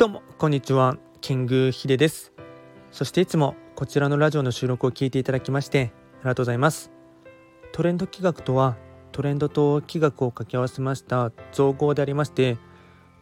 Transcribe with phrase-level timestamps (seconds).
[0.00, 0.96] どうもこんにちは。
[1.20, 2.32] キングヒデです。
[2.90, 6.90] そしていつもこちらのラジオの収録を聞いていただきましてありがとうございます。
[7.72, 8.78] トレンド企画とは
[9.12, 12.56] トレンドと企画を掛け合わせました造語でありまして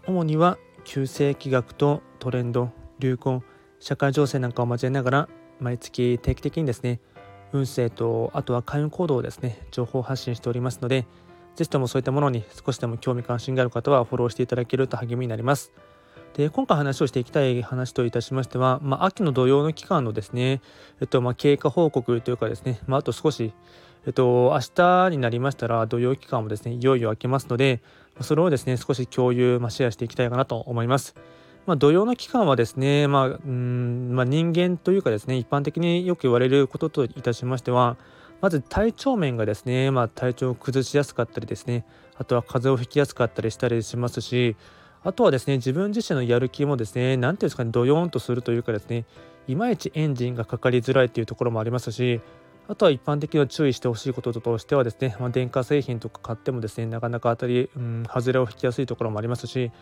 [0.06, 2.70] 主には旧世企画とトレンド
[3.00, 3.42] 流行
[3.80, 7.00] 社会情勢なんかを交えながら毎月定期的にですね
[7.50, 11.08] 運勢とあとは開運行動をですね情報発信しておりますので
[11.56, 15.72] ぜひともそういったものに少しでも興味関心がある方はフォローしていただけると励みになります。
[16.38, 20.60] で今回話をしていきたい話といたしましては、まあ、秋の土用の期間のですね、
[21.00, 23.52] えっとまあ、経過報告というかですね、まあ、あと少し、
[24.06, 27.80] えっと、明日になりましたら土用期間もですねいよいよ明けますので
[28.20, 31.16] それをですね少し共有、まあ、シェアしていきたいかなと思います。
[31.66, 37.96] まあ、土曜の期間はですね、まあうんまあ、人間というかですね一般的によく言われることといたしましては
[38.40, 41.84] まず体調面がですね、まあ、体調を崩しやすかったりですね
[42.16, 44.56] あとは風邪をひきやすかったりしたりしますし
[45.08, 49.06] あとはですね自分自身のやる気もですね何ていうんですかねドヨーンとするというかですね
[49.46, 52.20] いまいちエンジンがかかりづらいというところもありますし
[52.68, 59.72] あとは一般的に注意してほしいこととしてはですね、まあ、電化製品とか買ってもですねなかなか当たり、うん、外れを引きやすいところもありますし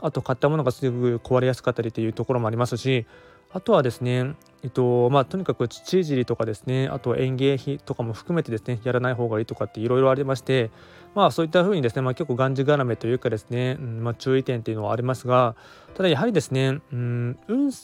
[0.00, 3.04] あと買ったものがすぐ壊れやすかったりというところもありますし
[3.52, 10.70] あとはですね、えっとまあ、とにかく土いじりとかですねあと園芸費とかも含めてですねやらない方がいいとかっていろいろありまして
[11.14, 15.56] まあそういったふうにですね、まあ、結構がんじがらめというかですね、うんまあ、注意点っていうのはありますが
[15.94, 17.38] ただやはりですね、うん、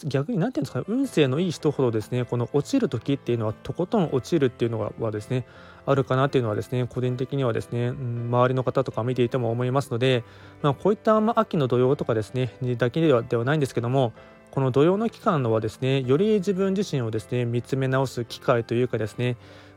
[0.04, 5.46] 逆に何て言うんですかね運勢のいい人ほどですねこの落ちる時っていうのはとことん落ちるっていうのがはですね
[5.86, 10.22] あるかなっていうのはですね個人的にはですね、うん、周りの方とか見ていても思いますので、
[10.62, 14.12] まあ、こういった、まあ、秋の土曜とかですねだけではではないんですけども
[14.50, 19.36] この土曜の期間のはですねより自分自身をですね見つめ直す機会というかですね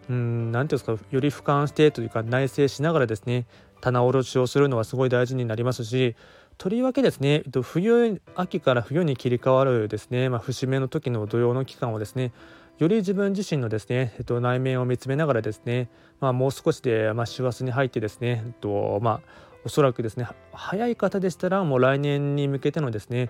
[0.10, 3.46] うん何ていうんですかより俯瞰してというか内省しながらですね
[3.82, 6.16] 棚卸しをするのはすごい大事になりますし
[6.58, 12.34] とりわけですね、冬秋から冬に切り替わるですね、まあ、節目の時の土曜の期間をですね
[12.80, 19.22] より自分自身のですね、えっと、内面を見つめながらですね、まあ、もう少しで、まあ、師走に入ってですね、えっとまあ、
[19.64, 23.30] おそらくですね早い方でしたらもう来年に向けてのですね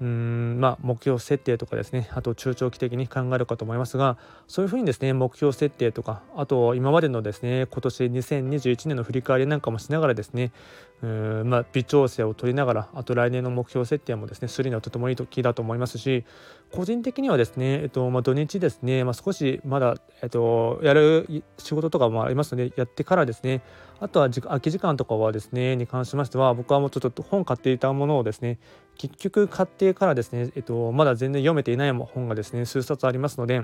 [0.00, 2.08] うんまあ、目標設定とかですね。
[2.12, 4.16] あと中長期的に考えるかと思いますが
[4.46, 10.52] そういうふうにですね目標設定とかあと今までのですね今年2021年の振り返りなんかもしながらですね
[11.00, 16.24] うんまあ、微調整を取りながらあと来年の目標設定もですねするにはとてもいい時だと思いますし
[16.72, 23.62] 個人的にはですね、えっとまあ、土日ですね、まあ、少しまだ、えっと、やる仕事とかもありますのでやってからですね
[24.00, 28.58] あとは空き時間とかはですねに関しましては僕はもうちょっと本買っていたものをですね
[28.98, 33.62] 結局買ってからですね、えっと、まだ全然読めていない本がですね数冊ありますので、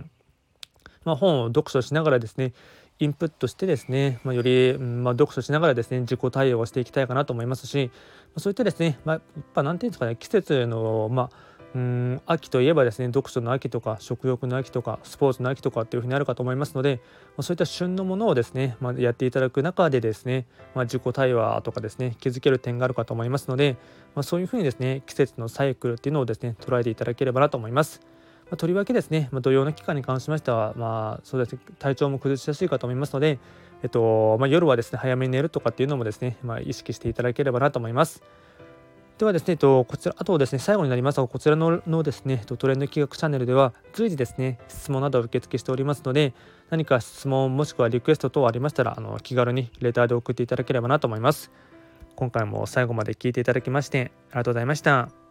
[1.04, 2.52] まあ、本を読書しながらですね
[3.00, 7.90] インプットしてですね、まあ、より、まあ、読書しながらですね自己対応をしていきたいかなと思いますし、
[8.36, 20.46] そういったですね、まあ、やっぱ何て言うんですかね季節の、まあうん秋といえばですね読書の秋とか食欲の秋とかスポーツの秋とかっていうふうにあるかと思いますので、まあ、そういった旬のものをですね、まあ、やっていただく中でですね、
[20.76, 23.76] まあ、自己対話とかですね気づける点があるかと思いますので、
[24.14, 28.00] まあ、そういうふうにですね季節のサイクルっていうのをですね捉えていただければなと思います。
[28.44, 33.38] まあ、とりわけですね、まあ、土曜の期間に関しましては、まあ、そうですね体調も崩しやすいかと思いますので、
[33.82, 38.22] えっとまあ、夜はですね早めに寝るとかっていうのもですね、まあ、意識していただければなと思います。
[39.18, 46.34] ではですね、えっと、こちら、あとですね、最後になりますが、こちらののですね、トレンド企画チャンネルでは、随時ですね、質問などを受付しておりますので、
[46.70, 51.52] 何か質問もしくはリクエスト等ありましたら、あの気軽にレターで送っていただければなと思います。
[52.16, 55.23] 今回も最後まで聞いていただきまして、ありがとうございました。